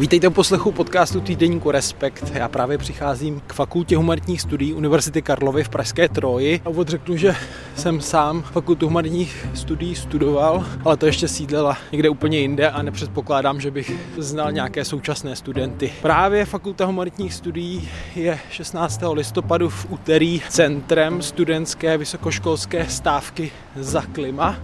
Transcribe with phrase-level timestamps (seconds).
[0.00, 2.32] Vítejte u poslechu podcastu týdeníku Respekt.
[2.34, 6.60] Já právě přicházím k fakultě humanitních studií Univerzity Karlovy v Pražské Troji.
[6.64, 7.34] A úvod řeknu, že
[7.76, 13.60] jsem sám fakultu humanitních studií studoval, ale to ještě sídlela někde úplně jinde a nepředpokládám,
[13.60, 15.92] že bych znal nějaké současné studenty.
[16.02, 19.00] Právě fakulta humanitních studií je 16.
[19.12, 24.56] listopadu v úterý centrem studentské vysokoškolské stávky za klima.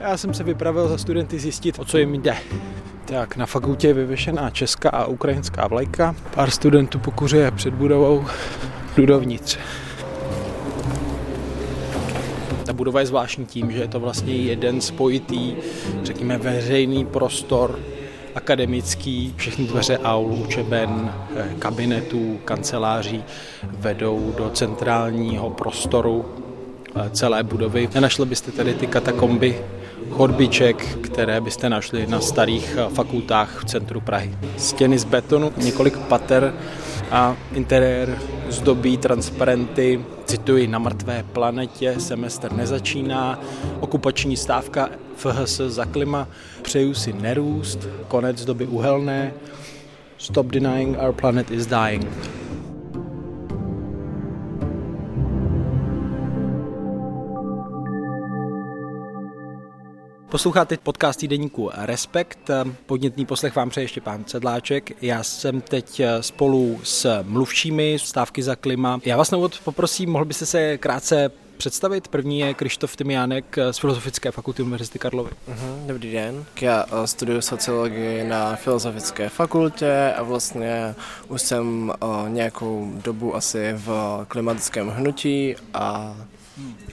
[0.00, 2.36] Já jsem se vypravil za studenty zjistit, o co jim jde.
[3.04, 6.14] Tak, na fakultě je vyvěšená česká a ukrajinská vlajka.
[6.34, 8.24] Pár studentů pokuřuje před budovou,
[8.96, 9.58] jdu dovnitř.
[12.66, 15.54] Ta budova je zvláštní tím, že je to vlastně jeden spojitý,
[16.02, 17.78] řekněme, veřejný prostor
[18.34, 21.12] akademický, všechny dveře aul, učeben,
[21.58, 23.24] kabinetů, kanceláří
[23.62, 26.24] vedou do centrálního prostoru
[27.12, 27.88] celé budovy.
[27.94, 29.60] Nenašli byste tady ty katakomby
[30.10, 34.34] chodbiček, které byste našli na starých fakultách v centru Prahy.
[34.56, 36.54] Stěny z betonu, několik pater
[37.10, 43.40] a interiér zdobí transparenty, cituji, na mrtvé planetě semestr nezačíná,
[43.80, 46.28] okupační stávka FHS za klima,
[46.62, 49.32] přeju si nerůst, konec doby uhelné,
[50.18, 52.06] stop denying our planet is dying.
[60.34, 62.50] Posloucháte podcast týdeníku Respekt.
[62.86, 65.02] Podnětný poslech vám přeje ještě pán Cedláček.
[65.02, 69.00] Já jsem teď spolu s mluvčími stávky za klima.
[69.04, 72.08] Já vás na úvod poprosím, mohl byste se krátce představit.
[72.08, 75.30] První je Krištof Tymiánek z Filozofické fakulty Univerzity Karlovy.
[75.30, 76.44] Uh-huh, dobrý den.
[76.60, 80.94] Já eh, studuju sociologii na Filozofické fakultě a vlastně
[81.28, 86.16] už jsem uh, nějakou dobu asi v klimatickém hnutí a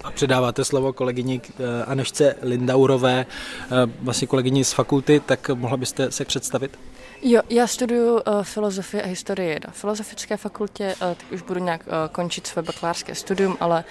[0.03, 3.67] a předáváte slovo kolegyni eh, Anešce Lindaurové, eh,
[4.01, 6.77] vlastně kolegyni z fakulty, tak mohla byste se představit?
[7.23, 11.81] Jo, já studuju uh, filozofii a historii na Filozofické fakultě, uh, teď už budu nějak
[11.87, 13.83] uh, končit své bakalářské studium, ale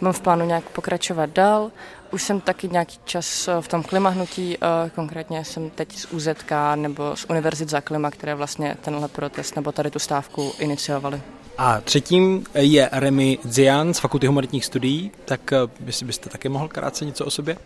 [0.00, 1.70] mám v plánu nějak pokračovat dál.
[2.10, 6.52] Už jsem taky nějaký čas uh, v tom klimahnutí, uh, konkrétně jsem teď z UZK
[6.74, 11.20] nebo z Univerzit za klima, které vlastně tenhle protest nebo tady tu stávku iniciovali.
[11.58, 15.40] A třetím je Remy Zian z Fakulty humanitních studií, tak
[15.86, 17.56] jestli byste také mohl krátce něco o sobě?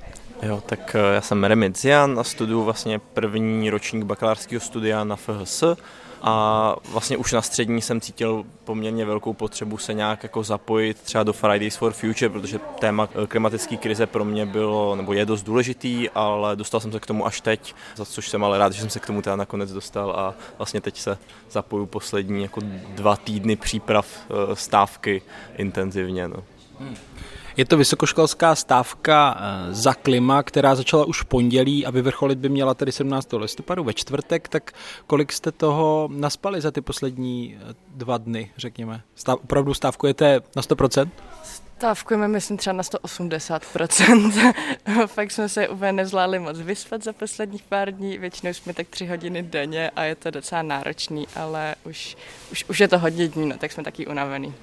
[0.42, 5.64] Jo, tak já jsem Remy Zian a studuju vlastně první ročník bakalářského studia na FHS
[6.22, 11.24] a vlastně už na střední jsem cítil poměrně velkou potřebu se nějak jako zapojit třeba
[11.24, 16.08] do Fridays for Future, protože téma klimatické krize pro mě bylo, nebo je dost důležitý,
[16.10, 18.90] ale dostal jsem se k tomu až teď, za což jsem ale rád, že jsem
[18.90, 21.18] se k tomu teda nakonec dostal a vlastně teď se
[21.50, 22.60] zapoju poslední jako
[22.94, 25.22] dva týdny příprav eh, stávky
[25.56, 26.28] intenzivně.
[26.28, 26.44] No.
[26.80, 26.96] Hmm.
[27.60, 32.48] Je to vysokoškolská stávka eh, za klima, která začala už v pondělí a vyvrcholit by
[32.48, 33.32] měla tedy 17.
[33.32, 34.72] listopadu ve čtvrtek, tak
[35.06, 39.02] kolik jste toho naspali za ty poslední eh, dva dny, řekněme?
[39.14, 41.08] Stav, opravdu stávkujete na 100%?
[41.76, 44.52] Stávkujeme, myslím, třeba na 180%.
[45.06, 48.18] Fakt jsme se úplně nezvládli moc vyspat za posledních pár dní.
[48.18, 52.16] Většinou jsme tak tři hodiny denně a je to docela náročný, ale už,
[52.52, 54.54] už, už je to hodně dní, no, tak jsme taky unavený.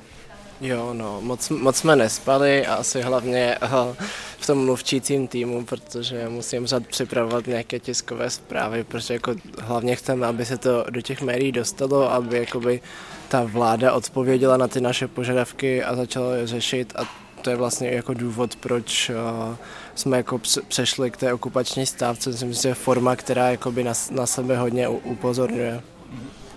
[0.61, 3.95] Jo, no, moc, moc jsme nespali a asi hlavně uh,
[4.39, 10.27] v tom mluvčícím týmu, protože musím řad připravovat nějaké tiskové zprávy, protože jako hlavně chceme,
[10.27, 12.81] aby se to do těch médií dostalo, aby jakoby
[13.27, 17.01] ta vláda odpověděla na ty naše požadavky a začala je řešit a
[17.41, 19.55] to je vlastně jako důvod, proč uh,
[19.95, 22.29] jsme jako přešli k té okupační stávce.
[22.29, 25.81] Myslím, že je forma, která jakoby na, na sebe hodně upozorňuje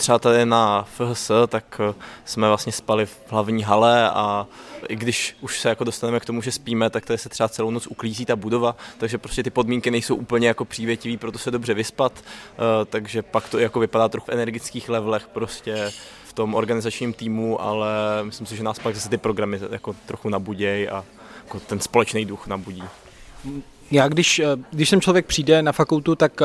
[0.01, 1.95] třeba tady na FHS, tak eh,
[2.25, 4.47] jsme vlastně spali v hlavní hale a
[4.89, 7.71] i když už se jako dostaneme k tomu, že spíme, tak tady se třeba celou
[7.71, 11.75] noc uklízí ta budova, takže prostě ty podmínky nejsou úplně jako přívětivý, proto se dobře
[11.75, 15.93] vyspat, eh, takže pak to jako vypadá trochu v energických levelech prostě
[16.25, 17.89] v tom organizačním týmu, ale
[18.23, 21.05] myslím si, že nás pak zase ty programy jako trochu nabudějí a
[21.45, 22.83] jako ten společný duch nabudí.
[23.91, 26.43] Já když, eh, když sem člověk přijde na fakultu, tak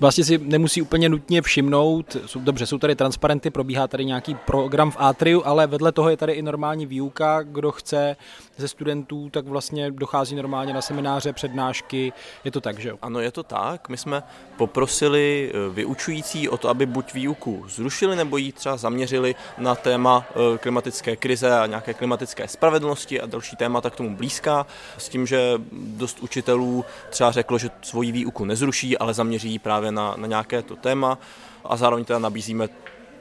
[0.00, 4.90] vlastně si nemusí úplně nutně všimnout, jsou, dobře, jsou tady transparenty, probíhá tady nějaký program
[4.90, 8.16] v Atriu, ale vedle toho je tady i normální výuka, kdo chce
[8.56, 12.12] ze studentů, tak vlastně dochází normálně na semináře, přednášky,
[12.44, 12.98] je to tak, že jo?
[13.02, 13.88] Ano, je to tak.
[13.88, 14.22] My jsme
[14.56, 20.26] poprosili eh, vyučující o to, aby buď výuku zrušili, nebo ji třeba zaměřili na téma
[20.30, 24.66] eh, klimatické krize a nějaké klimatické spravedlnosti a další témata k tomu blízká,
[24.98, 30.14] s tím, že dost učitelů třeba řeklo, že svoji výuku nezruší, ale zaměří právě na,
[30.16, 31.18] na nějaké to téma
[31.64, 32.68] a zároveň teda nabízíme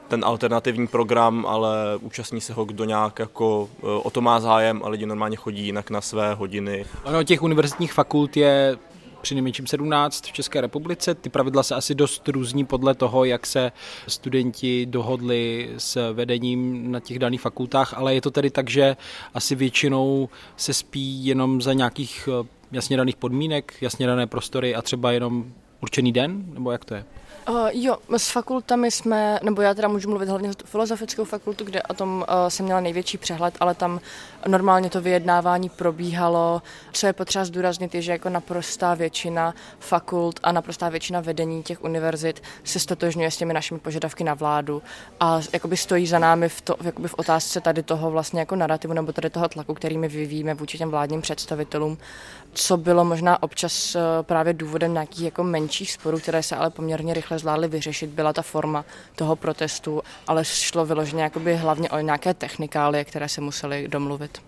[0.07, 4.81] ten alternativní program, ale účastní se ho kdo nějak jako e, o to má zájem
[4.83, 6.85] a lidi normálně chodí jinak na své hodiny.
[7.03, 8.77] Ono těch univerzitních fakult je
[9.23, 11.15] při nejmenším 17 v České republice.
[11.15, 13.71] Ty pravidla se asi dost různí podle toho, jak se
[14.07, 18.97] studenti dohodli s vedením na těch daných fakultách, ale je to tedy tak, že
[19.33, 24.81] asi většinou se spí jenom za nějakých eh, jasně daných podmínek, jasně dané prostory a
[24.81, 25.45] třeba jenom
[25.83, 27.05] určený den, nebo jak to je?
[27.49, 31.63] Uh, jo, s fakultami jsme, nebo já teda můžu mluvit hlavně za tu filozofickou fakultu,
[31.63, 33.99] kde o tom uh, jsem měla největší přehled, ale tam
[34.47, 36.61] normálně to vyjednávání probíhalo.
[36.93, 41.83] Co je potřeba zdůraznit, je, že jako naprostá většina fakult a naprostá většina vedení těch
[41.83, 44.81] univerzit se stotožňuje s těmi našimi požadavky na vládu
[45.19, 48.93] a jakoby stojí za námi v, to, jakoby v otázce tady toho vlastně jako narrativu
[48.93, 51.97] nebo tady toho tlaku, který my vyvíjíme vůči těm vládním představitelům,
[52.53, 57.13] co bylo možná občas uh, právě důvodem nějakých jako menších sporů, které se ale poměrně
[57.13, 58.85] rychle zvládly vyřešit, byla ta forma
[59.15, 64.41] toho protestu, ale šlo vyloženě jakoby hlavně o nějaké technikálie, které se musely domluvit.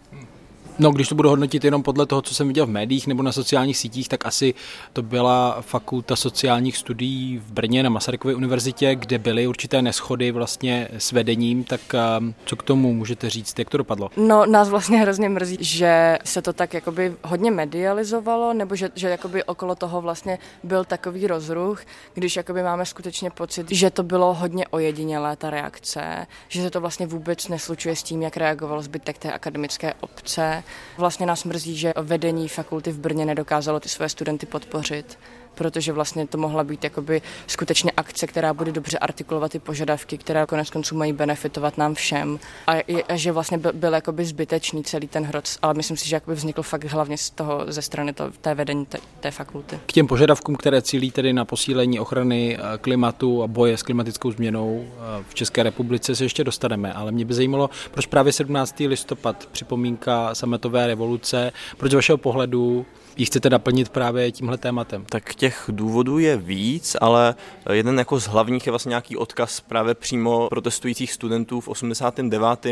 [0.79, 3.31] No, když to budu hodnotit jenom podle toho, co jsem viděl v médiích nebo na
[3.31, 4.53] sociálních sítích, tak asi
[4.93, 10.87] to byla fakulta sociálních studií v Brně na Masarykově univerzitě, kde byly určité neschody vlastně
[10.97, 14.09] s vedením, tak ehm, co k tomu můžete říct, jak to dopadlo?
[14.17, 19.09] No, nás vlastně hrozně mrzí, že se to tak jakoby hodně medializovalo, nebo že, že
[19.09, 21.81] jakoby okolo toho vlastně byl takový rozruch,
[22.13, 26.81] když jakoby máme skutečně pocit, že to bylo hodně ojedinělé ta reakce, že se to
[26.81, 30.63] vlastně vůbec neslučuje s tím, jak reagoval zbytek té akademické obce,
[30.97, 35.19] Vlastně nás mrzí, že vedení fakulty v Brně nedokázalo ty své studenty podpořit
[35.55, 40.45] protože vlastně to mohla být jakoby skutečně akce, která bude dobře artikulovat ty požadavky, které
[40.45, 42.39] konec konců mají benefitovat nám všem.
[42.67, 42.71] A,
[43.09, 46.63] a že vlastně byl, jakoby zbytečný celý ten hroc, ale myslím si, že jakoby vznikl
[46.63, 49.79] fakt hlavně z toho, ze strany to, té vedení té, té fakulty.
[49.85, 54.31] K těm požadavkům, které cílí tedy na posílení ochrany eh, klimatu a boje s klimatickou
[54.31, 58.79] změnou eh, v České republice se ještě dostaneme, ale mě by zajímalo, proč právě 17.
[58.79, 62.85] listopad, připomínka sametové revoluce, proč z vašeho pohledu
[63.17, 65.05] ji chcete naplnit právě tímhle tématem?
[65.09, 67.35] Tak těch důvodů je víc, ale
[67.71, 72.65] jeden jako z hlavních je vlastně nějaký odkaz právě přímo protestujících studentů v 89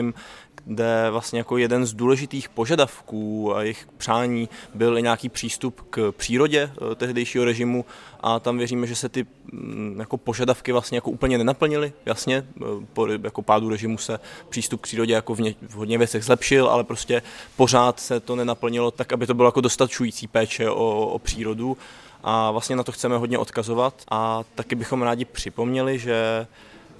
[0.65, 6.71] kde vlastně jako jeden z důležitých požadavků a jejich přání byl nějaký přístup k přírodě
[6.91, 7.85] eh, tehdejšího režimu.
[8.19, 11.93] A tam věříme, že se ty mm, jako požadavky vlastně jako úplně nenaplnily.
[12.05, 12.63] Jasně, eh,
[12.93, 14.19] po jako pádu režimu se
[14.49, 17.21] přístup k přírodě jako v, ně, v hodně věcech zlepšil, ale prostě
[17.55, 21.77] pořád se to nenaplnilo tak, aby to bylo jako dostačující péče o, o přírodu.
[22.23, 23.93] A vlastně na to chceme hodně odkazovat.
[24.11, 26.47] A taky bychom rádi připomněli, že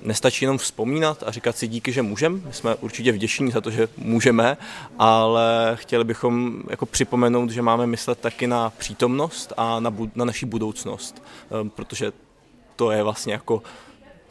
[0.04, 2.40] nestačí jenom vzpomínat a říkat si díky, že můžeme.
[2.46, 4.58] My jsme určitě vděční za to, že můžeme,
[5.00, 10.26] ale chtěli bychom jako připomenout, že máme myslet taky na přítomnost a na, bu- na
[10.26, 11.24] naší budoucnost,
[11.62, 12.12] ehm, protože
[12.76, 13.64] to je vlastně jako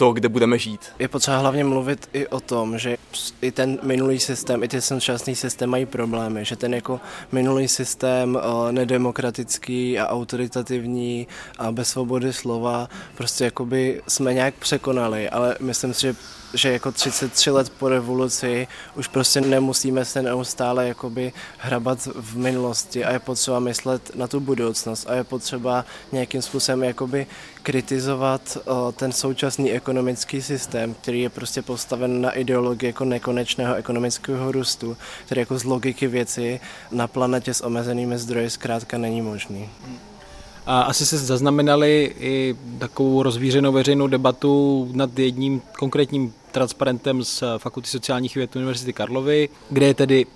[0.02, 0.80] to, kde budeme žít.
[0.98, 2.96] Je potřeba hlavně mluvit i o tom, že
[3.42, 7.00] i ten minulý systém, i ten současný systém mají problémy, že ten jako
[7.32, 11.26] minulý systém uh, nedemokratický a autoritativní
[11.58, 16.14] a bez svobody slova prostě jakoby jsme nějak překonali, ale myslím si, že
[16.54, 23.04] že jako 33 let po revoluci už prostě nemusíme se neustále jakoby hrabat v minulosti
[23.04, 27.26] a je potřeba myslet na tu budoucnost a je potřeba nějakým způsobem jakoby
[27.62, 34.52] kritizovat o, ten současný ekonomický systém, který je prostě postaven na ideologii jako nekonečného ekonomického
[34.52, 34.96] růstu,
[35.26, 36.60] který jako z logiky věci
[36.90, 39.68] na planetě s omezenými zdroji zkrátka není možný.
[40.66, 47.88] A asi se zaznamenali i takovou rozvířenou veřejnou debatu nad jedním konkrétním transparentem z Fakulty
[47.88, 50.26] sociálních věd Univerzity Karlovy, kde je tedy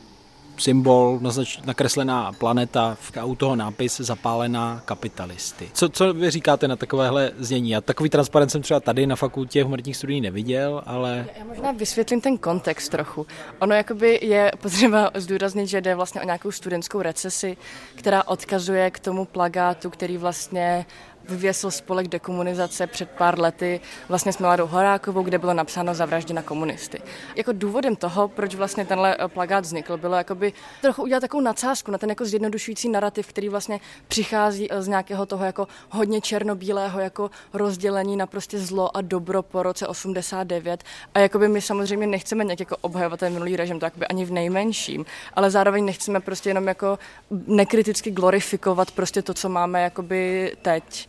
[0.56, 5.70] symbol, naznač, nakreslená planeta, u toho nápis zapálená kapitalisty.
[5.72, 7.70] Co, co vy říkáte na takovéhle znění?
[7.70, 11.26] Já takový transparent jsem třeba tady na fakultě humanitních studií neviděl, ale...
[11.38, 13.26] Já možná vysvětlím ten kontext trochu.
[13.58, 17.56] Ono jakoby je potřeba zdůraznit, že jde vlastně o nějakou studentskou recesi,
[17.94, 20.86] která odkazuje k tomu plagátu, který vlastně
[21.28, 27.00] vyvěsil spolek dekomunizace před pár lety vlastně s Miladou Horákovou, kde bylo napsáno zavražděna komunisty.
[27.36, 31.90] Jako důvodem toho, proč vlastně tenhle eh, plagát vznikl, bylo jakoby trochu udělat takovou nadsázku
[31.90, 37.00] na ten jako zjednodušující narrativ, který vlastně přichází eh, z nějakého toho jako hodně černobílého
[37.00, 42.44] jako rozdělení na prostě zlo a dobro po roce 89 a jakoby my samozřejmě nechceme
[42.44, 45.04] nějak jako obhajovat ten minulý režim, to jakoby ani v nejmenším,
[45.34, 46.98] ale zároveň nechceme prostě jenom jako
[47.46, 51.08] nekriticky glorifikovat prostě to, co máme jakoby teď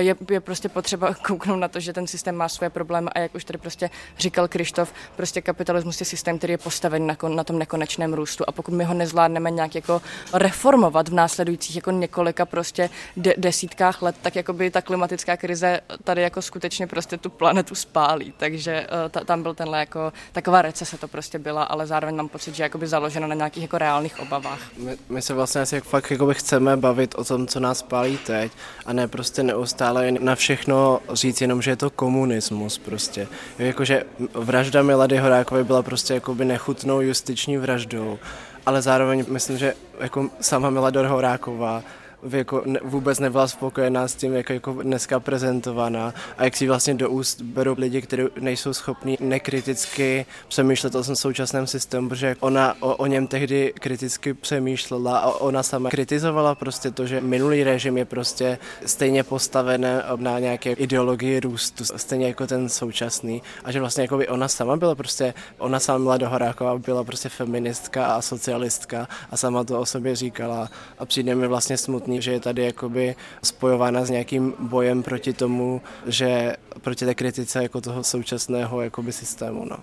[0.00, 3.34] je, je prostě potřeba kouknout na to, že ten systém má své problémy a jak
[3.34, 7.58] už tady prostě říkal Krištof, prostě kapitalismus je systém, který je postaven na, na tom
[7.58, 10.02] nekonečném růstu a pokud my ho nezvládneme nějak jako
[10.32, 15.80] reformovat v následujících jako několika prostě de- desítkách let, tak jako by ta klimatická krize
[16.04, 20.62] tady jako skutečně prostě tu planetu spálí, takže uh, ta, tam byl tenhle jako taková
[20.62, 23.78] recese to prostě byla, ale zároveň mám pocit, že je jakoby založeno na nějakých jako
[23.78, 24.60] reálných obavách.
[24.76, 28.52] My, my se vlastně asi fakt jakoby chceme bavit o tom, co nás pálí teď
[28.86, 29.89] a ne prostě neustále
[30.20, 33.28] na všechno říct jenom, že je to komunismus prostě.
[33.58, 34.04] Jakože
[34.34, 38.18] vražda Milady Horákové byla prostě jakoby nechutnou justiční vraždou,
[38.66, 41.82] ale zároveň myslím, že jako sama Milada Horáková
[42.30, 46.94] jako ne, vůbec nebyla spokojená s tím, jak jako dneska prezentovaná a jak si vlastně
[46.94, 52.74] do úst berou lidi, kteří nejsou schopni nekriticky přemýšlet o tom současném systému, protože ona
[52.80, 57.98] o, o něm tehdy kriticky přemýšlela a ona sama kritizovala prostě to, že minulý režim
[57.98, 64.02] je prostě stejně postavený na nějaké ideologii růstu, stejně jako ten současný a že vlastně
[64.02, 69.08] jako by ona sama byla prostě, ona sama byla Horáková, byla prostě feministka a socialistka
[69.30, 72.62] a sama to o sobě říkala a přijde mi vlastně smutný špatný, že je tady
[72.64, 79.12] jakoby spojována s nějakým bojem proti tomu, že proti té kritice jako toho současného jakoby
[79.12, 79.64] systému.
[79.64, 79.76] No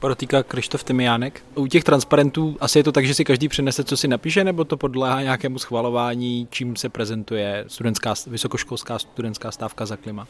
[0.00, 1.42] podotýká Krištof Tymiánek.
[1.54, 4.64] U těch transparentů asi je to tak, že si každý přinese, co si napíše, nebo
[4.64, 10.26] to podléhá nějakému schvalování, čím se prezentuje studentská, vysokoškolská studentská stávka za klima?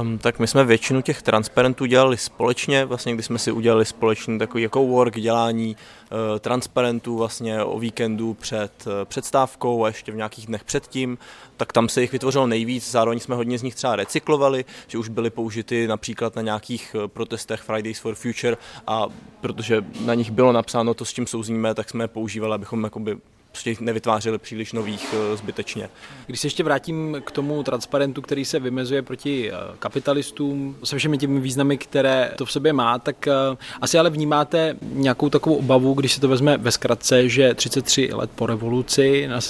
[0.00, 4.38] Um, tak my jsme většinu těch transparentů dělali společně, vlastně když jsme si udělali společný
[4.38, 10.16] takový jako work dělání uh, transparentů vlastně o víkendu před uh, předstávkou a ještě v
[10.16, 11.18] nějakých dnech předtím,
[11.56, 15.08] tak tam se jich vytvořilo nejvíc, zároveň jsme hodně z nich třeba recyklovali, že už
[15.08, 19.01] byly použity například na nějakých uh, protestech Fridays for Future a
[19.40, 23.16] protože na nich bylo napsáno to, s čím souzníme, tak jsme je používali, abychom jakoby
[23.52, 25.88] prostě nevytvářeli příliš nových eh, zbytečně.
[26.26, 31.18] Když se ještě vrátím k tomu transparentu, který se vymezuje proti eh, kapitalistům, se všemi
[31.18, 33.32] těmi významy, které to v sobě má, tak eh,
[33.80, 38.30] asi ale vnímáte nějakou takovou obavu, když se to vezme ve zkratce, že 33 let
[38.34, 39.40] po revoluci na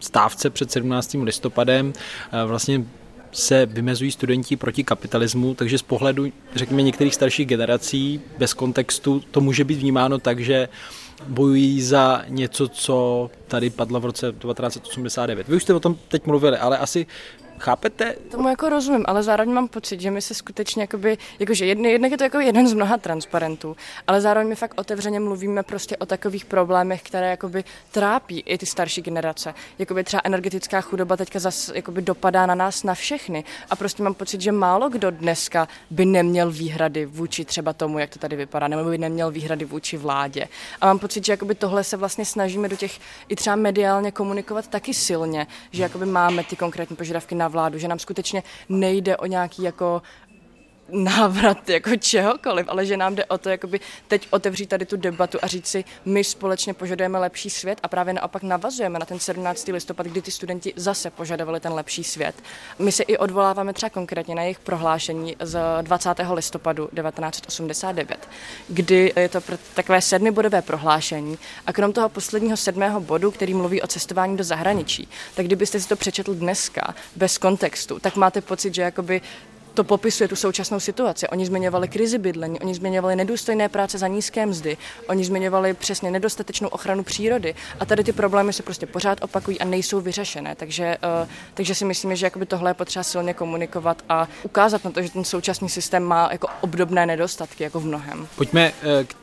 [0.00, 1.16] stávce před 17.
[1.22, 1.92] listopadem
[2.46, 2.84] vlastně
[3.34, 9.40] se vymezují studenti proti kapitalismu, takže z pohledu, řekněme, některých starších generací bez kontextu to
[9.40, 10.68] může být vnímáno tak, že
[11.28, 15.48] bojují za něco, co tady padlo v roce 1989.
[15.48, 17.06] Vy už jste o tom teď mluvili, ale asi
[17.58, 18.16] Chápete?
[18.30, 22.10] Tomu jako rozumím, ale zároveň mám pocit, že my se skutečně jakoby, jakože jedne, jednak
[22.10, 26.06] je to jako jeden z mnoha transparentů, ale zároveň my fakt otevřeně mluvíme prostě o
[26.06, 29.54] takových problémech, které jakoby trápí i ty starší generace.
[29.78, 34.14] Jakoby třeba energetická chudoba teďka zase jakoby dopadá na nás na všechny a prostě mám
[34.14, 38.68] pocit, že málo kdo dneska by neměl výhrady vůči třeba tomu, jak to tady vypadá,
[38.68, 40.48] nebo by neměl výhrady vůči vládě.
[40.80, 44.68] A mám pocit, že jakoby tohle se vlastně snažíme do těch i třeba mediálně komunikovat
[44.68, 49.26] taky silně, že jakoby máme ty konkrétní požadavky na vládu, že nám skutečně nejde o
[49.26, 50.02] nějaký jako
[50.88, 55.38] návrat jako čehokoliv, ale že nám jde o to jakoby teď otevřít tady tu debatu
[55.42, 59.68] a říct si, my společně požadujeme lepší svět a právě naopak navazujeme na ten 17.
[59.68, 62.34] listopad, kdy ty studenti zase požadovali ten lepší svět.
[62.78, 66.10] My se i odvoláváme třeba konkrétně na jejich prohlášení z 20.
[66.32, 68.28] listopadu 1989,
[68.68, 69.40] kdy je to
[69.74, 75.08] takové sedmibodové prohlášení a krom toho posledního sedmého bodu, který mluví o cestování do zahraničí,
[75.34, 79.20] tak kdybyste si to přečetl dneska bez kontextu, tak máte pocit, že jakoby
[79.74, 81.28] to popisuje tu současnou situaci.
[81.28, 84.76] Oni zmiňovali krizi bydlení, oni zmiňovali nedůstojné práce za nízké mzdy,
[85.08, 89.64] oni zmiňovali přesně nedostatečnou ochranu přírody a tady ty problémy se prostě pořád opakují a
[89.64, 90.54] nejsou vyřešené.
[90.54, 94.90] Takže, uh, takže si myslíme, že jakoby tohle je potřeba silně komunikovat a ukázat na
[94.90, 98.28] to, že ten současný systém má jako obdobné nedostatky jako v mnohem.
[98.36, 99.16] Pojďme uh, k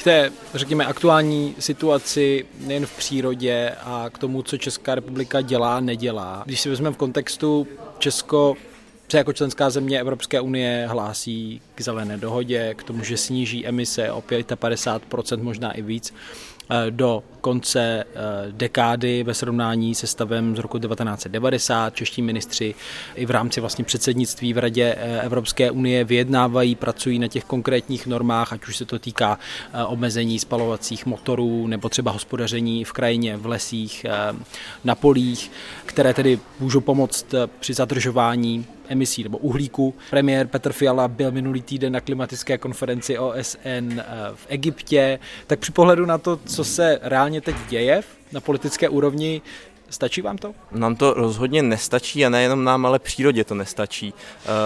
[0.00, 5.80] k té, řekněme, aktuální situaci nejen v přírodě a k tomu, co Česká republika dělá,
[5.80, 6.42] nedělá.
[6.46, 7.66] Když si vezmeme v kontextu
[7.98, 8.56] Česko
[9.10, 14.12] se jako členská země Evropské unie hlásí k zelené dohodě, k tomu, že sníží emise
[14.12, 16.14] o 55%, možná i víc
[16.72, 18.06] Eh, do konce eh,
[18.50, 21.94] dekády ve srovnání se stavem z roku 1990.
[21.94, 22.74] Čeští ministři
[23.14, 28.06] i v rámci vlastně předsednictví v Radě eh, Evropské unie vyjednávají, pracují na těch konkrétních
[28.06, 29.38] normách, ať už se to týká
[29.86, 34.06] omezení spalovacích motorů nebo třeba hospodaření v krajině, v lesích,
[34.84, 35.50] na polích,
[35.86, 39.94] které tedy můžou pomoct při zadržování emisí nebo uhlíku.
[40.10, 44.00] Premiér Petr Fiala byl minulý týden na klimatické konferenci OSN
[44.34, 49.42] v Egyptě, tak při pohledu na to, co se reálně teď děje na politické úrovni,
[49.90, 50.54] Stačí vám to?
[50.72, 54.14] Nám to rozhodně nestačí a nejenom nám, ale přírodě to nestačí.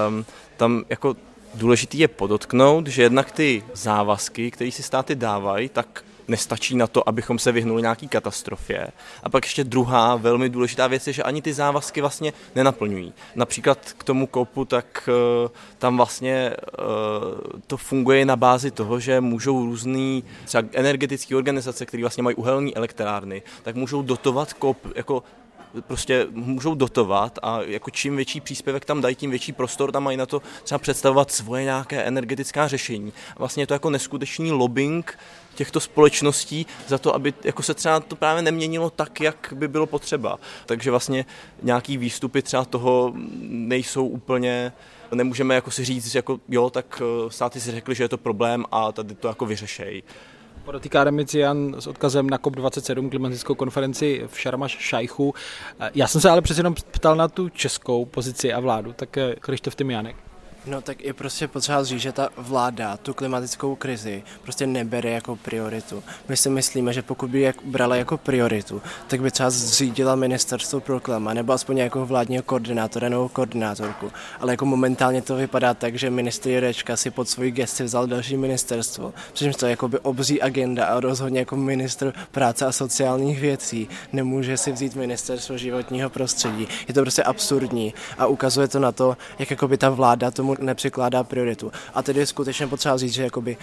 [0.09, 0.25] Um,
[0.57, 1.17] tam jako
[1.55, 7.09] důležitý je podotknout, že jednak ty závazky, které si státy dávají, tak nestačí na to,
[7.09, 8.89] abychom se vyhnuli nějaký katastrofě.
[9.23, 13.13] A pak ještě druhá velmi důležitá věc je, že ani ty závazky vlastně nenaplňují.
[13.35, 15.09] Například k tomu kopu, tak
[15.45, 20.25] uh, tam vlastně uh, to funguje na bázi toho, že můžou různý
[20.73, 25.23] energetické organizace, které vlastně mají uhelné elektrárny, tak můžou dotovat kop jako
[25.81, 30.17] prostě můžou dotovat a jako čím větší příspěvek tam dají, tím větší prostor tam mají
[30.17, 33.13] na to třeba představovat svoje nějaké energetická řešení.
[33.37, 35.19] A vlastně je to jako neskutečný lobbying
[35.55, 39.87] těchto společností za to, aby jako se třeba to právě neměnilo tak, jak by bylo
[39.87, 40.39] potřeba.
[40.67, 41.25] Takže vlastně
[41.63, 43.13] nějaký výstupy třeba toho
[43.49, 44.73] nejsou úplně
[45.15, 48.65] nemůžeme jako si říct, jako jo, tak eh, státy si řekli, že je to problém
[48.71, 50.03] a tady to jako vyřešejí.
[50.65, 55.35] Podotýká Remician s odkazem na COP27 klimatickou konferenci v Šarmaš Šajchu.
[55.95, 59.35] Já jsem se ale přece jenom ptal na tu českou pozici a vládu, tak eh,
[59.41, 60.17] Krištof Tymianek.
[60.67, 65.37] No tak je prostě potřeba říct, že ta vláda tu klimatickou krizi prostě nebere jako
[65.37, 66.03] prioritu.
[66.29, 70.81] My si myslíme, že pokud by je brala jako prioritu, tak by třeba zřídila ministerstvo
[70.81, 74.13] pro klima, nebo aspoň jako vládního koordinátora nebo koordinátorku.
[74.41, 78.37] Ale jako momentálně to vypadá tak, že ministr Jurečka si pod svoji gesty vzal další
[78.37, 79.15] ministerstvo.
[79.33, 83.89] Přičemž to je jako by obří agenda a rozhodně jako ministr práce a sociálních věcí
[84.13, 86.69] nemůže si vzít ministerstvo životního prostředí.
[86.89, 90.54] Je to prostě absurdní a ukazuje to na to, jak jako by ta vláda tomu
[90.59, 91.73] nepřikládá prioritu.
[91.95, 93.57] A tedy je skutečně potřeba říct, že jakoby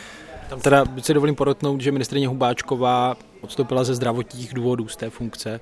[0.50, 5.60] tam teda si dovolím porotnout, že ministrině Hubáčková odstoupila ze zdravotních důvodů z té funkce.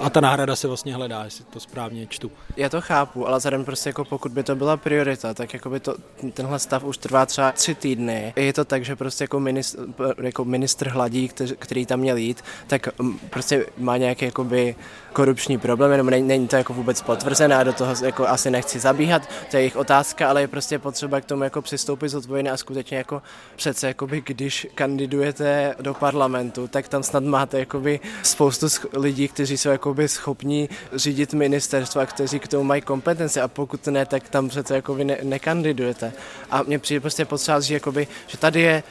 [0.00, 2.32] A ta náhrada se vlastně hledá, jestli to správně čtu.
[2.56, 5.80] Já to chápu, ale zároveň prostě jako pokud by to byla priorita, tak jako by
[5.80, 5.94] to,
[6.32, 8.32] tenhle stav už trvá třeba tři týdny.
[8.36, 9.78] Je to tak, že prostě jako ministr,
[10.22, 12.88] jako ministr hladí, který, který tam měl jít, tak
[13.30, 14.76] prostě má nějaký jakoby
[15.14, 18.78] korupční problém, jenom není, není to jako vůbec potvrzené a do toho jako asi nechci
[18.78, 22.56] zabíhat, to je jejich otázka, ale je prostě potřeba k tomu jako přistoupit zodpovědně a
[22.56, 23.22] skutečně jako
[23.56, 28.66] přece jakoby, když kandidujete do parlamentu, tak tam snad máte jakoby spoustu
[28.96, 33.86] lidí, kteří jsou jakoby schopní řídit ministerstvo a kteří k tomu mají kompetence a pokud
[33.86, 36.12] ne, tak tam přece jakoby ne, nekandidujete.
[36.50, 38.82] A mně přijde prostě potřeba říct, jakoby, že tady je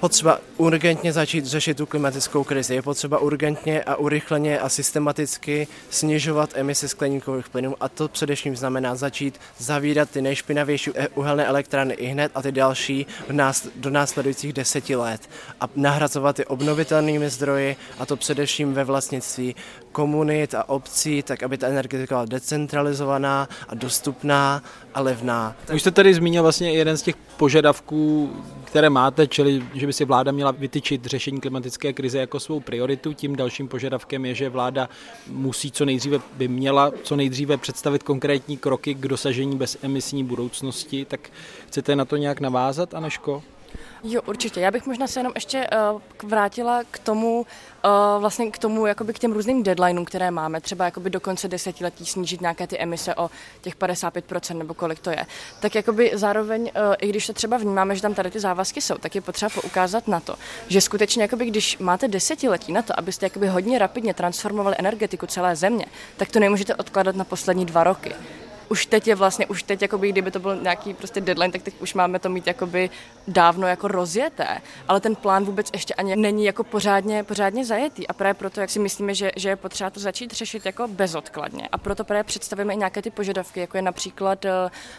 [0.00, 2.74] potřeba urgentně začít řešit tu klimatickou krizi.
[2.74, 8.94] Je potřeba urgentně a urychleně a systematicky snižovat emise skleníkových plynů a to především znamená
[8.94, 13.90] začít zavírat ty nejšpinavější e- uhelné elektrárny i hned a ty další v nás, do
[13.90, 15.30] následujících deseti let
[15.60, 19.56] a nahrazovat ty obnovitelnými zdroji a to především ve vlastnictví
[19.92, 24.62] komunit a obcí, tak aby ta energetika byla decentralizovaná a dostupná
[24.94, 25.56] a levná.
[25.74, 28.30] Už jste tady zmínil vlastně jeden z těch požadavků,
[28.64, 33.12] které máte, čili že by si vláda měla vytyčit řešení klimatické krize jako svou prioritu.
[33.12, 34.88] Tím dalším požadavkem je, že vláda
[35.28, 41.04] musí co nejdříve, by měla co nejdříve představit konkrétní kroky k dosažení bezemisní budoucnosti.
[41.04, 41.30] Tak
[41.66, 43.42] chcete na to nějak navázat, Aneško?
[44.02, 44.60] Jo, určitě.
[44.60, 49.12] Já bych možná se jenom ještě uh, vrátila k tomu, uh, vlastně k tomu, jakoby
[49.12, 53.14] k těm různým deadlineům, které máme, třeba jakoby do konce desetiletí snížit nějaké ty emise
[53.14, 53.30] o
[53.60, 55.26] těch 55% nebo kolik to je.
[55.60, 58.94] Tak jakoby zároveň, uh, i když to třeba vnímáme, že tam tady ty závazky jsou,
[58.94, 60.34] tak je potřeba poukázat na to,
[60.68, 65.56] že skutečně jakoby, když máte desetiletí na to, abyste jakoby hodně rapidně transformovali energetiku celé
[65.56, 68.14] země, tak to nemůžete odkládat na poslední dva roky
[68.70, 71.74] už teď je vlastně, už teď, jakoby, kdyby to byl nějaký prostě deadline, tak teď
[71.80, 72.90] už máme to mít jakoby
[73.28, 78.08] dávno jako rozjeté, ale ten plán vůbec ještě ani není jako pořádně, pořádně zajetý.
[78.08, 81.68] A právě proto, jak si myslíme, že, že je potřeba to začít řešit jako bezodkladně.
[81.72, 84.50] A proto právě představíme i nějaké ty požadavky, jako je například, uh,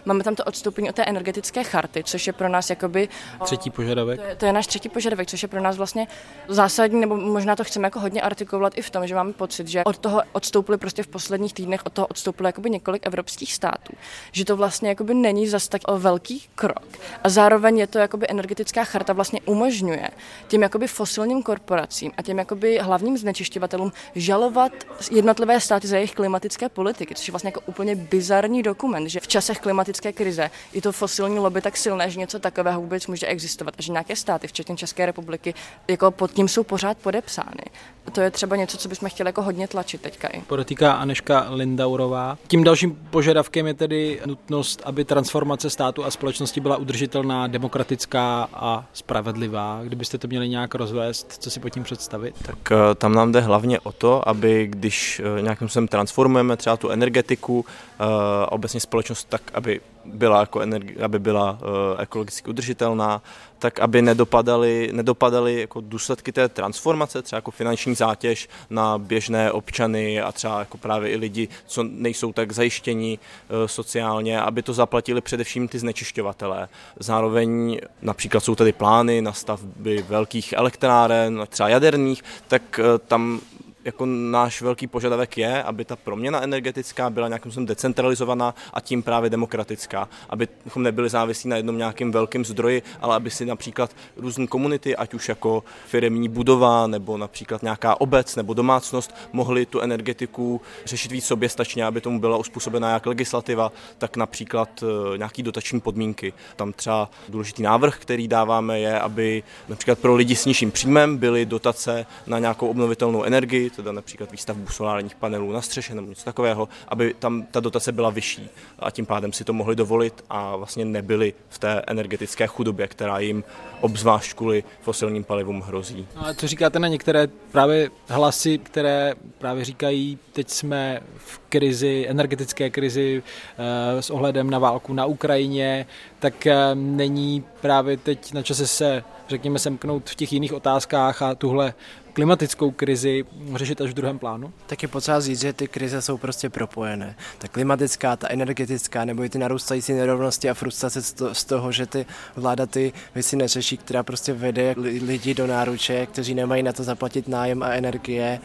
[0.05, 3.09] máme tam to odstoupení od té energetické charty, což je pro nás jakoby...
[3.43, 4.19] Třetí požadavek.
[4.19, 6.07] To je, to je náš třetí požadavek, což je pro nás vlastně
[6.47, 9.83] zásadní, nebo možná to chceme jako hodně artikulovat i v tom, že máme pocit, že
[9.83, 13.93] od toho odstoupili prostě v posledních týdnech, od toho odstoupilo jakoby několik evropských států.
[14.31, 16.87] Že to vlastně jakoby není zas tak velký krok.
[17.23, 20.09] A zároveň je to jakoby energetická charta vlastně umožňuje
[20.47, 24.71] těm jakoby fosilním korporacím a těm jakoby hlavním znečišťovatelům žalovat
[25.11, 29.27] jednotlivé státy za jejich klimatické politiky, což je vlastně jako úplně bizarní dokument, že v
[29.27, 33.73] časech klimatické krize je to fosilní lobby tak silné, že něco takového vůbec může existovat
[33.77, 35.53] a že nějaké státy, včetně České republiky,
[35.87, 37.65] jako pod tím jsou pořád podepsány.
[38.11, 40.41] To je třeba něco, co bychom chtěli jako hodně tlačit teďka i.
[40.41, 42.37] Podotýká Aneška Lindaurová.
[42.47, 48.85] Tím dalším požadavkem je tedy nutnost, aby transformace státu a společnosti byla udržitelná, demokratická a
[48.93, 49.79] spravedlivá.
[49.83, 52.35] Kdybyste to měli nějak rozvést, co si pod tím představit?
[52.45, 56.77] Tak eh, tam nám jde hlavně o to, aby když eh, nějakým způsobem transformujeme třeba
[56.77, 58.05] tu energetiku, eh,
[58.45, 63.21] obecně společnost tak, aby byla, jako energi- aby byla uh, ekologicky udržitelná,
[63.59, 70.21] tak aby nedopadaly, nedopadaly jako důsledky té transformace, třeba jako finanční zátěž na běžné občany
[70.21, 75.21] a třeba jako právě i lidi, co nejsou tak zajištěni uh, sociálně, aby to zaplatili
[75.21, 76.69] především ty znečišťovatelé.
[76.99, 83.41] Zároveň například jsou tady plány na stavby velkých elektráren, třeba jaderných, tak uh, tam
[83.85, 89.03] jako náš velký požadavek je, aby ta proměna energetická byla nějakým způsobem decentralizovaná a tím
[89.03, 94.47] právě demokratická, abychom nebyli závislí na jednom nějakým velkým zdroji, ale aby si například různé
[94.47, 100.61] komunity, ať už jako firmní budova nebo například nějaká obec nebo domácnost, mohli tu energetiku
[100.85, 106.33] řešit víc soběstačně, aby tomu byla uspůsobena jak legislativa, tak například eh, nějaký dotační podmínky.
[106.55, 111.45] Tam třeba důležitý návrh, který dáváme, je, aby například pro lidi s nižším příjmem byly
[111.45, 116.69] dotace na nějakou obnovitelnou energii, teda například výstavbu solárních panelů na střeše nebo něco takového,
[116.87, 120.85] aby tam ta dotace byla vyšší a tím pádem si to mohli dovolit a vlastně
[120.85, 123.43] nebyli v té energetické chudobě, která jim
[123.81, 126.07] obzvlášť kvůli fosilním palivům hrozí.
[126.15, 132.05] No a co říkáte na některé právě hlasy, které právě říkají, teď jsme v krizi,
[132.09, 133.23] energetické krizi
[133.57, 135.85] eh, s ohledem na válku na Ukrajině,
[136.21, 141.35] tak eh, není právě teď na čase se, řekněme, semknout v těch jiných otázkách a
[141.35, 141.73] tuhle
[142.13, 144.53] klimatickou krizi řešit až v druhém plánu?
[144.67, 147.15] Tak je potřeba říct, že ty krize jsou prostě propojené.
[147.37, 151.01] Ta klimatická, ta energetická, nebo i ty narůstající nerovnosti a frustrace
[151.33, 152.05] z toho, že ty
[152.35, 157.27] vláda ty věci neřeší, která prostě vede lidi do náruče, kteří nemají na to zaplatit
[157.27, 158.39] nájem a energie,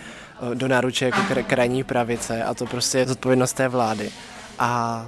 [0.53, 4.11] eh, do náruče jako krajní pravice a to prostě je zodpovědnost té vlády.
[4.59, 5.07] A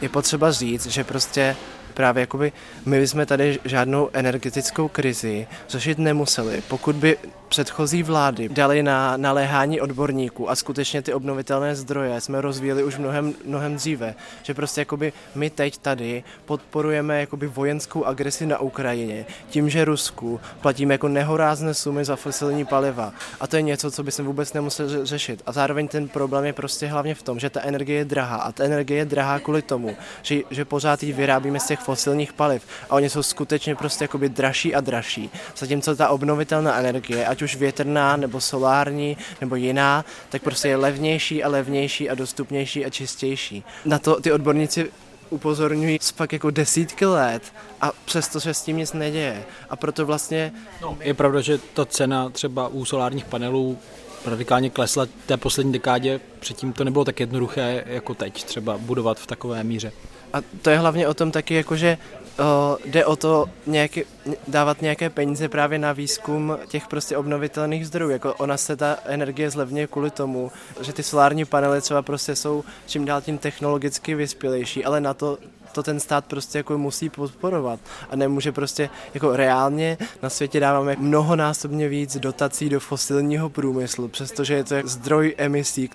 [0.00, 1.56] je potřeba říct, že prostě
[2.00, 2.52] právě jakoby
[2.86, 7.16] my bychom tady žádnou energetickou krizi řešit nemuseli, pokud by
[7.50, 13.34] předchozí vlády dali na naléhání odborníků a skutečně ty obnovitelné zdroje jsme rozvíjeli už mnohem,
[13.44, 19.70] mnohem dříve, že prostě jakoby my teď tady podporujeme jakoby vojenskou agresi na Ukrajině tím,
[19.70, 23.12] že Rusku platíme jako nehorázné sumy za fosilní paliva.
[23.40, 25.42] A to je něco, co by se vůbec nemuseli řešit.
[25.46, 28.36] A zároveň ten problém je prostě hlavně v tom, že ta energie je drahá.
[28.36, 32.32] A ta energie je drahá kvůli tomu, že, že pořád ji vyrábíme z těch fosilních
[32.32, 32.62] paliv.
[32.90, 37.42] A oni jsou skutečně prostě jakoby dražší a dražší, zatímco ta obnovitelná energie, ať ať
[37.42, 42.90] už větrná nebo solární nebo jiná, tak prostě je levnější a levnější a dostupnější a
[42.90, 43.64] čistější.
[43.84, 44.90] Na to ty odborníci
[45.30, 47.42] upozorňují fakt jako desítky let
[47.80, 49.44] a přesto se s tím nic neděje.
[49.70, 50.52] A proto vlastně...
[50.82, 53.78] No, je pravda, že ta cena třeba u solárních panelů
[54.26, 59.26] radikálně klesla té poslední dekádě, předtím to nebylo tak jednoduché jako teď třeba budovat v
[59.26, 59.92] takové míře.
[60.32, 61.98] A to je hlavně o tom taky, jakože
[62.40, 64.02] o, jde o to nějaký,
[64.48, 68.10] dávat nějaké peníze právě na výzkum těch prostě obnovitelných zdrojů.
[68.10, 72.64] Jako ona se ta energie zlevňuje kvůli tomu, že ty solární panely třeba prostě jsou
[72.86, 75.38] čím dál tím technologicky vyspělejší, ale na to
[75.72, 80.96] to ten stát prostě jako musí podporovat a nemůže prostě jako reálně na světě dáváme
[80.98, 85.90] mnohonásobně víc dotací do fosilního průmyslu, přestože je to zdroj emisí,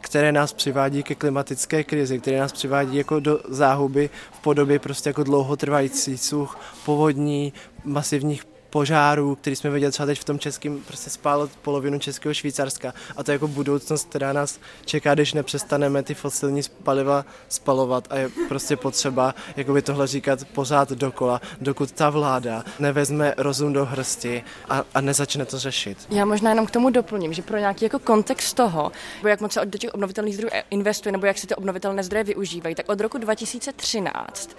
[0.00, 5.10] které nás přivádí ke klimatické krizi, které nás přivádí jako do záhuby v podobě prostě
[5.10, 7.52] jako dlouhotrvající such, povodní,
[7.84, 12.94] masivních požárů, který jsme viděli třeba teď v tom českém, prostě spálo polovinu českého Švýcarska
[13.16, 18.16] a to je jako budoucnost, která nás čeká, když nepřestaneme ty fosilní paliva spalovat a
[18.16, 24.44] je prostě potřeba jakoby tohle říkat pořád dokola, dokud ta vláda nevezme rozum do hrsti
[24.68, 25.98] a, a nezačne to řešit.
[26.10, 28.92] Já možná jenom k tomu doplním, že pro nějaký jako kontext toho,
[29.28, 32.74] jak moc se do těch obnovitelných zdrojů investuje nebo jak se ty obnovitelné zdroje využívají,
[32.74, 34.56] tak od roku 2013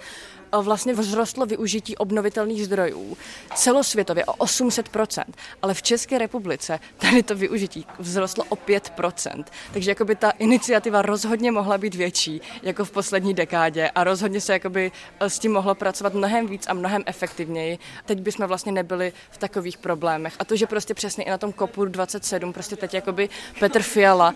[0.60, 3.16] vlastně vzrostlo využití obnovitelných zdrojů
[3.54, 5.24] celosvětově o 800%,
[5.62, 9.44] ale v České republice tady to využití vzrostlo o 5%.
[9.72, 14.52] Takže jakoby ta iniciativa rozhodně mohla být větší jako v poslední dekádě a rozhodně se
[14.52, 17.78] jakoby eh, s tím mohlo pracovat mnohem víc a mnohem efektivněji.
[18.06, 20.34] Teď bychom vlastně nebyli v takových problémech.
[20.38, 23.28] A to, že prostě přesně i na tom kopu 27 prostě teď jakoby
[23.60, 24.34] Petr Fiala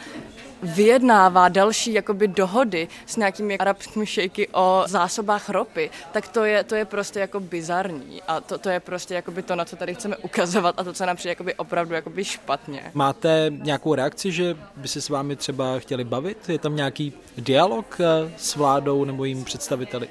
[0.62, 6.74] vyjednává další jakoby dohody s nějakými arabskými šejky o zásobách ropy, tak to je, to
[6.74, 10.16] je prostě jako bizarní a to, to je prostě jakoby to, na co tady chceme
[10.16, 12.90] ukazovat a to, co nám přijde jakoby opravdu jakoby špatně.
[12.94, 16.48] Máte nějakou reakci, že by se s vámi třeba chtěli bavit?
[16.48, 20.08] Je tam nějaký dialog eh, s vládou nebo jim představiteli?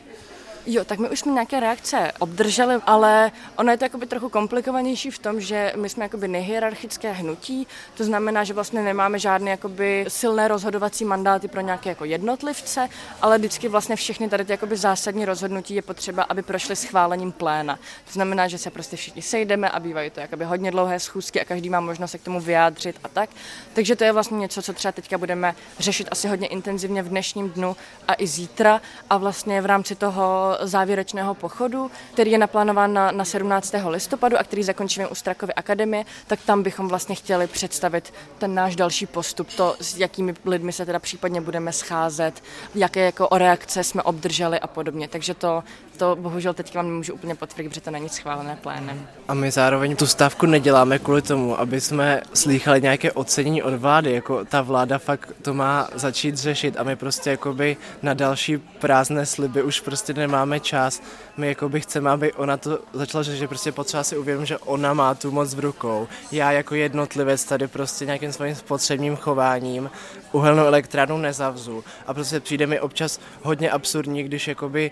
[0.67, 5.11] Jo, tak my už jsme nějaké reakce obdrželi, ale ono je to jakoby trochu komplikovanější
[5.11, 10.05] v tom, že my jsme jakoby nehierarchické hnutí, to znamená, že vlastně nemáme žádné jakoby
[10.07, 12.89] silné rozhodovací mandáty pro nějaké jako jednotlivce,
[13.21, 17.75] ale vždycky vlastně všechny tady ty jakoby zásadní rozhodnutí je potřeba, aby prošly schválením pléna.
[17.75, 21.45] To znamená, že se prostě všichni sejdeme a bývají to jakoby hodně dlouhé schůzky a
[21.45, 23.29] každý má možnost se k tomu vyjádřit a tak.
[23.73, 27.49] Takže to je vlastně něco, co třeba teďka budeme řešit asi hodně intenzivně v dnešním
[27.49, 27.75] dnu
[28.07, 33.25] a i zítra a vlastně v rámci toho závěrečného pochodu, který je naplánován na, na
[33.25, 33.75] 17.
[33.89, 38.75] listopadu a který zakončíme u Strakovy akademie, tak tam bychom vlastně chtěli představit ten náš
[38.75, 42.43] další postup, to, s jakými lidmi se teda případně budeme scházet,
[42.75, 45.07] jaké jako reakce jsme obdrželi a podobně.
[45.07, 45.63] Takže to,
[45.97, 49.07] to bohužel teď vám nemůžu úplně potvrdit, protože to není schválené plénem.
[49.27, 54.13] A my zároveň tu stávku neděláme kvůli tomu, aby jsme slýchali nějaké ocenění od vlády,
[54.13, 59.25] jako ta vláda fakt to má začít řešit a my prostě jakoby na další prázdné
[59.25, 61.01] sliby už prostě nemáme čas.
[61.37, 64.93] My jakoby chceme, aby ona to začala řešit, že prostě potřeba si uvědomit, že ona
[64.93, 66.07] má tu moc v rukou.
[66.31, 69.89] Já jako jednotlivec tady prostě nějakým svým spotřebním chováním
[70.31, 71.83] uhelnou elektrárnu nezavzu.
[72.07, 74.91] A prostě přijde mi občas hodně absurdní, když jakoby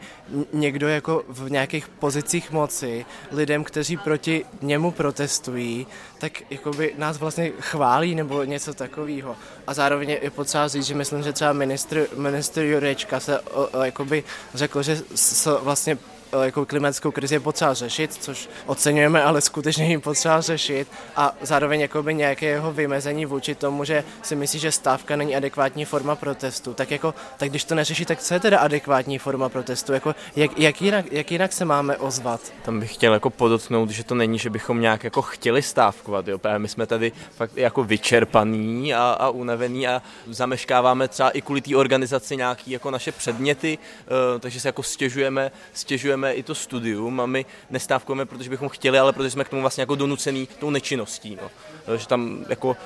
[0.54, 7.52] někdo jako v nějakých pozicích moci lidem, kteří proti němu protestují, tak jakoby nás vlastně
[7.60, 9.36] chválí nebo něco takového.
[9.68, 13.84] A zároveň je potřeba říct, že myslím, že třeba ministr, ministr Jurečka se o, o,
[13.84, 15.98] jakoby řekl, že s, vlastně
[16.41, 21.82] jako klimatickou krizi je potřeba řešit, což oceňujeme, ale skutečně jim potřeba řešit a zároveň
[21.82, 26.74] jakoby nějaké jeho vymezení vůči tomu, že si myslí, že stávka není adekvátní forma protestu,
[26.74, 29.93] tak jako, tak když to neřeší, tak co je teda adekvátní forma protestu?
[29.93, 32.41] Jako, jak, jak, jinak, jak jinak se máme ozvat?
[32.65, 36.39] Tam bych chtěl jako podotknout, že to není, že bychom nějak jako chtěli stávkovat, jo?
[36.58, 41.76] My jsme tady fakt jako vyčerpaný a, a unavený a zameškáváme třeba i kvůli té
[41.76, 47.22] organizaci nějaký jako naše předměty, uh, takže se jako stěžujeme, stěžujeme děláme i to studium
[47.22, 50.70] a my nestávkujeme, protože bychom chtěli, ale protože jsme k tomu vlastně jako donucený tou
[50.70, 51.38] nečinností.
[51.42, 51.98] No.
[51.98, 52.78] Že tam jako,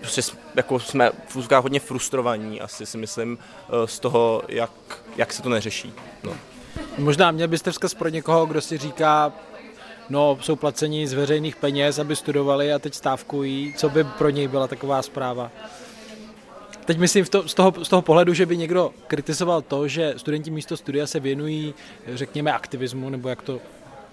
[0.00, 0.22] prostě
[0.54, 4.70] jako jsme v hodně frustrovaní, asi si myslím, eh, z toho, jak,
[5.16, 5.92] jak se to neřeší.
[6.22, 6.34] No.
[6.98, 9.32] Možná měl byste vzkaz pro někoho, kdo si říká,
[10.08, 13.74] no, jsou placeni z veřejných peněz, aby studovali a teď stávkují.
[13.76, 15.50] Co by pro něj byla taková zpráva?
[16.84, 20.14] Teď myslím v to, z, toho, z toho pohledu, že by někdo kritizoval to, že
[20.16, 21.74] studenti místo studia se věnují,
[22.14, 23.60] řekněme, aktivismu, nebo jak to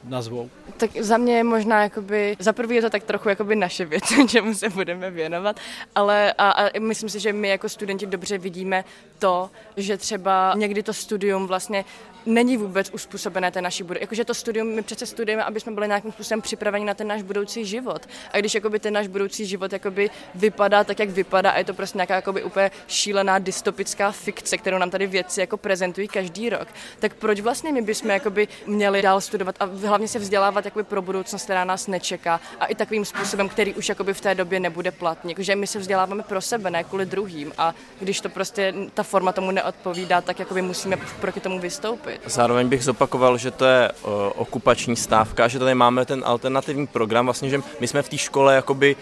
[0.04, 0.50] nazvou?
[0.78, 4.04] Tak za mě je možná, jakoby, za prvý je to tak trochu jakoby naše věc,
[4.28, 5.60] čemu se budeme věnovat,
[5.96, 8.84] ale a, a myslím si, že my jako studenti dobře vidíme
[9.20, 11.86] to, že třeba někdy to studium vlastně
[12.26, 14.04] není vůbec uspůsobené té naší budoucí.
[14.04, 17.22] Jakože to studium, my přece studujeme, aby jsme byli nějakým způsobem připraveni na ten náš
[17.22, 18.08] budoucí život.
[18.32, 21.74] A když jakoby ten náš budoucí život jakoby vypadá tak, jak vypadá, a je to
[21.74, 26.68] prostě nějaká jakoby úplně šílená dystopická fikce, kterou nám tady věci jako prezentují každý rok,
[27.00, 31.02] tak proč vlastně my bychom jakoby měli dál studovat a hlavně se vzdělávat jakoby pro
[31.02, 34.92] budoucnost, která nás nečeká a i takovým způsobem, který už jakoby v té době nebude
[34.92, 35.32] platný.
[35.32, 37.54] Jakože my se vzděláváme pro sebe, ne kvůli druhým.
[37.58, 42.09] A když to prostě ta forma tomu neodpovídá, tak jakoby musíme proti tomu vystoupit.
[42.26, 47.26] Zároveň bych zopakoval, že to je uh, okupační stávka, že tady máme ten alternativní program,
[47.26, 48.96] vlastně, že my jsme v té škole jakoby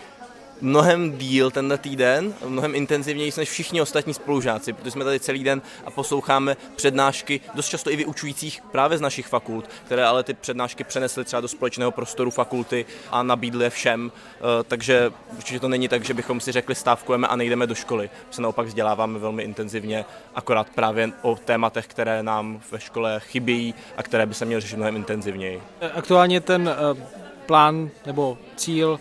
[0.61, 5.61] mnohem díl tenhle týden, mnohem intenzivněji než všichni ostatní spolužáci, protože jsme tady celý den
[5.85, 10.83] a posloucháme přednášky, dost často i vyučujících právě z našich fakult, které ale ty přednášky
[10.83, 15.87] přenesly třeba do společného prostoru fakulty a nabídly je všem, eh, takže určitě to není
[15.87, 18.09] tak, že bychom si řekli stávkujeme a nejdeme do školy.
[18.31, 24.03] Se naopak vzděláváme velmi intenzivně, akorát právě o tématech, které nám ve škole chybí a
[24.03, 25.61] které by se měly řešit mnohem intenzivněji.
[25.93, 27.07] Aktuálně ten eh,
[27.45, 28.99] plán nebo cíl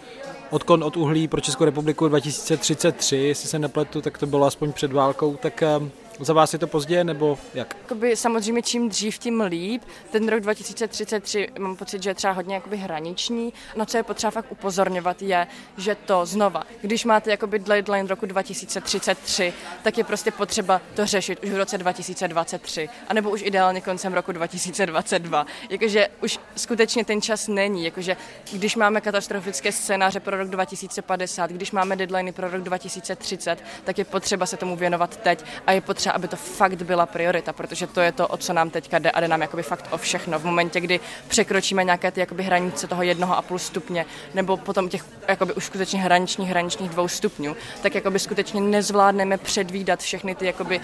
[0.51, 4.93] odkon od uhlí pro Českou republiku 2033, jestli se nepletu, tak to bylo aspoň před
[4.93, 5.81] válkou, tak eh,
[6.21, 7.77] za vás je to pozdě, nebo jak?
[7.83, 9.83] Jakoby, samozřejmě čím dřív, tím líp.
[10.11, 13.53] Ten rok 2033 mám pocit, že je třeba hodně jakoby hraniční.
[13.77, 18.27] Na co je potřeba fakt upozorňovat je, že to znova, když máte jakoby deadline roku
[18.27, 19.53] 2033,
[19.83, 24.33] tak je prostě potřeba to řešit už v roce 2023, anebo už ideálně koncem roku
[24.33, 25.47] 2022.
[25.71, 28.17] Jakože už skutečně ten čas není, jakože
[28.53, 34.05] když máme katastrofické scénáře pro rok 2050, když máme deadliny pro rok 2030, tak je
[34.05, 37.87] potřeba se tomu věnovat teď a je potřeba potřeba, aby to fakt byla priorita, protože
[37.87, 40.39] to je to, o co nám teďka jde a jde nám jakoby fakt o všechno.
[40.39, 44.89] V momentě, kdy překročíme nějaké ty jakoby hranice toho jednoho a půl stupně, nebo potom
[44.89, 50.47] těch jakoby už skutečně hraničních, hraničních dvou stupňů, tak jakoby skutečně nezvládneme předvídat všechny ty
[50.47, 50.81] jakoby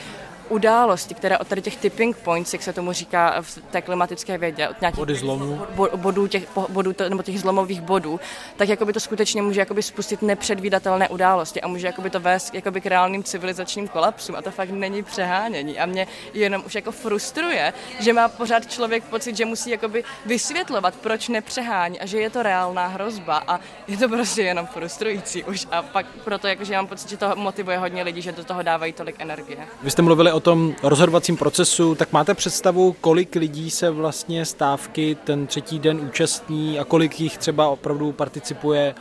[0.49, 4.69] události, které od tady těch tipping points, jak se tomu říká v té klimatické vědě,
[4.69, 5.61] od nějakých body zlomu.
[5.97, 8.21] bodů, těch, bodů nebo těch zlomových bodů,
[8.57, 12.81] tak jakoby to skutečně může jakoby spustit nepředvídatelné události a může jakoby to vést jakoby
[12.81, 17.73] k reálným civilizačním kolapsům a to fakt není přehánění a mě jenom už jako frustruje,
[18.01, 22.43] že má pořád člověk pocit, že musí jakoby vysvětlovat, proč nepřehání a že je to
[22.43, 27.11] reálná hrozba a je to prostě jenom frustrující už a pak proto jakože mám pocit,
[27.11, 29.59] že to motivuje hodně lidí, že do toho dávají tolik energie.
[29.83, 35.17] Vy jste mluvili o tom rozhodovacím procesu, tak máte představu, kolik lidí se vlastně stávky
[35.25, 38.95] ten třetí den účastní a kolik jich třeba opravdu participuje,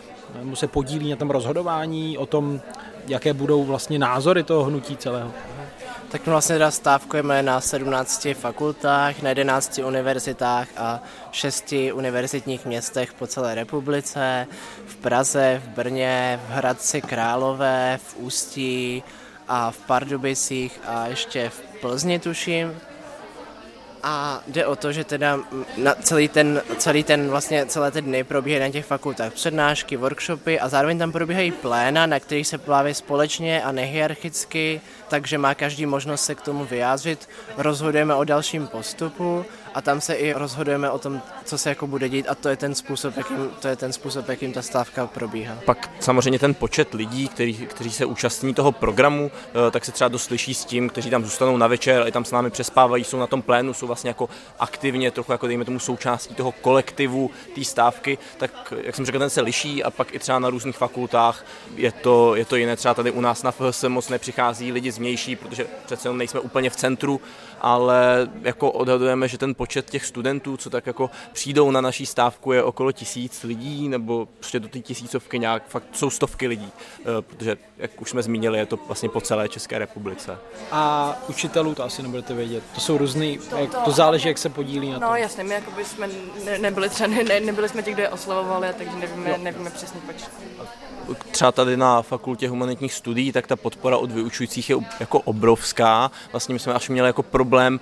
[0.43, 2.61] mu se podílí na tom rozhodování, o tom,
[3.07, 5.31] jaké budou vlastně názory toho hnutí celého?
[6.11, 13.13] Tak my vlastně teda stávkujeme na 17 fakultách, na 11 univerzitách a 6 univerzitních městech
[13.13, 14.47] po celé republice,
[14.85, 19.03] v Praze, v Brně, v Hradci Králové, v Ústí
[19.47, 22.79] a v Pardubicích a ještě v Plzni tuším.
[24.03, 25.39] A jde o to, že teda
[25.77, 30.59] na celý ten, celý ten vlastně celé ty dny probíhají na těch fakultách přednášky, workshopy
[30.59, 35.85] a zároveň tam probíhají pléna, na kterých se pláví společně a nehierarchicky, takže má každý
[35.85, 37.29] možnost se k tomu vyjádřit.
[37.57, 42.09] Rozhodujeme o dalším postupu a tam se i rozhodujeme o tom, co se jako bude
[42.09, 45.57] dít a to je ten způsob, jakým, to je ten způsob, jakým ta stávka probíhá.
[45.65, 49.31] Pak samozřejmě ten počet lidí, který, kteří se účastní toho programu,
[49.67, 52.25] eh, tak se třeba dost liší s tím, kteří tam zůstanou na večer, i tam
[52.25, 55.79] s námi přespávají, jsou na tom plénu, jsou vlastně jako aktivně, trochu jako dejme tomu
[55.79, 60.19] součástí toho kolektivu té stávky, tak jak jsem řekl, ten se liší a pak i
[60.19, 61.45] třeba na různých fakultách
[61.75, 62.75] je to, je to jiné.
[62.75, 66.69] Třeba tady u nás na FHS moc nepřichází lidi zvnější, protože přece jenom nejsme úplně
[66.69, 67.21] v centru,
[67.61, 72.51] ale jako odhadujeme, že ten počet těch studentů, co tak jako přijdou na naší stávku,
[72.51, 77.21] je okolo tisíc lidí, nebo prostě do té tisícovky nějak, fakt jsou stovky lidí, eh,
[77.21, 80.37] protože, jak už jsme zmínili, je to vlastně po celé České republice.
[80.71, 82.63] A učitelů to asi nebudete vědět.
[82.75, 85.05] To jsou různý, to, to, to záleží, jak se podílí na to.
[85.05, 86.09] No jasně, my jako jsme
[86.45, 90.29] ne, nebyli třeba, ne, nebyli jsme ti, kdo je oslavovali, takže nevíme, nevíme přesně počet
[91.31, 96.11] třeba tady na fakultě humanitních studií, tak ta podpora od vyučujících je jako obrovská.
[96.31, 97.79] Vlastně my jsme až měli jako problém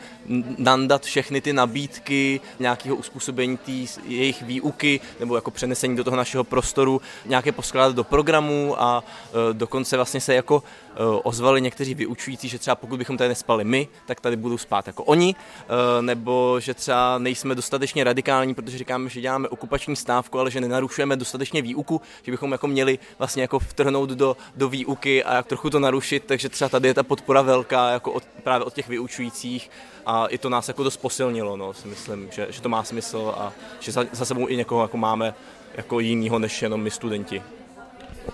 [0.58, 6.44] nandat všechny ty nabídky nějakého uspůsobení tý, jejich výuky nebo jako přenesení do toho našeho
[6.44, 12.50] prostoru, nějaké poskládat do programu a e, dokonce vlastně se jako e, ozvali někteří vyučující,
[12.50, 16.60] že třeba pokud bychom tady nespali my, tak tady budou spát jako oni, e, nebo
[16.60, 21.62] že třeba nejsme dostatečně radikální, protože říkáme, že děláme okupační stávku, ale že nenarušujeme dostatečně
[21.62, 25.80] výuku, že bychom jako měli vlastně jako vtrhnout do, do výuky a jak trochu to
[25.80, 29.72] narušit, takže třeba tady je ta podpora velká jako od, právě od těch vyučujících
[30.06, 33.34] a i to nás jako dost posilnilo, no, si myslím, že, že to má smysl
[33.38, 35.34] a že za, za sebou i někoho jako máme
[35.76, 37.44] jako jinýho než jenom my studenti.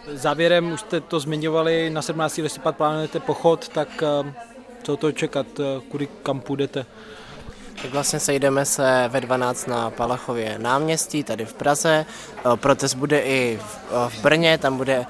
[0.08, 2.38] Závěrem, už jste to zmiňovali, na 17.
[2.38, 4.34] listopad plánujete pochod, tak eh,
[4.84, 6.86] co to čekat, eh, kudy kam půjdete?
[7.82, 12.06] Tak vlastně sejdeme se ve 12 na Palachově náměstí, tady v Praze.
[12.56, 13.60] Protest bude i
[14.08, 15.06] v Brně, tam bude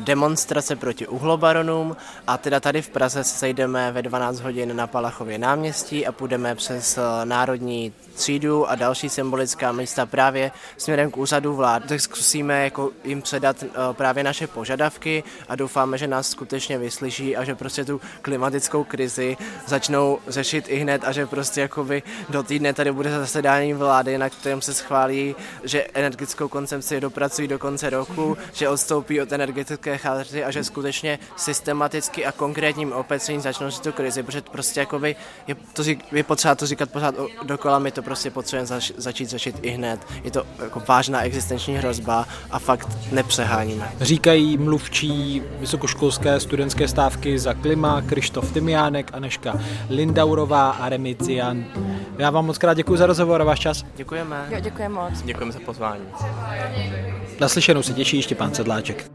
[0.00, 5.38] demonstrace proti uhlobaronům a teda tady v Praze se sejdeme ve 12 hodin na Palachově
[5.38, 11.82] náměstí a půjdeme přes Národní třídu a další symbolická místa právě směrem k úřadu vlád.
[11.88, 17.44] Tak zkusíme jako jim předat právě naše požadavky a doufáme, že nás skutečně vyslyší a
[17.44, 19.36] že prostě tu klimatickou krizi
[19.66, 24.30] začnou řešit i hned a že prostě jakoby do týdne tady bude zasedání vlády, na
[24.30, 29.98] kterém se schválí, že energetickou koncepci dopracují do konce roku, že odstoupí od energetické energetické
[29.98, 35.16] charty a že skutečně systematicky a konkrétním opatřením začnou si tu krizi, protože prostě jakoby
[35.46, 39.56] je, to, je potřeba to říkat pořád dokola, my to prostě potřebujeme zač, začít řešit
[39.62, 40.00] i hned.
[40.24, 43.92] Je to jako vážná existenční hrozba a fakt nepřeháníme.
[44.00, 51.64] Říkají mluvčí vysokoškolské studentské stávky za klima Krištof Tymiánek, Aneška Lindaurová a Remician.
[52.18, 53.84] Já vám moc krát děkuji za rozhovor a váš čas.
[53.96, 54.46] Děkujeme.
[54.50, 55.22] Jo, děkujeme moc.
[55.22, 56.04] Děkujeme za pozvání.
[57.40, 59.10] Naslyšenou se těší ještě pán Sedláček.